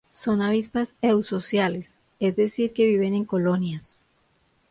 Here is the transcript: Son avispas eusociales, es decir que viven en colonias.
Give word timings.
Son 0.09 0.41
avispas 0.41 0.95
eusociales, 1.03 1.87
es 2.19 2.35
decir 2.35 2.73
que 2.73 2.87
viven 2.87 3.13
en 3.13 3.23
colonias. 3.23 4.03